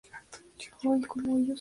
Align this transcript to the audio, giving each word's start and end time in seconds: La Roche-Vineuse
La 0.59 0.89
Roche-Vineuse 0.89 1.49